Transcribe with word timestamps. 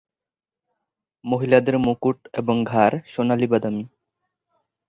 মহিলাদের 1.25 1.75
মুকুট 1.77 2.17
এবং 2.33 2.55
ঘাড় 2.63 2.95
সোনালী 3.05 3.47
বাদামি। 3.47 3.85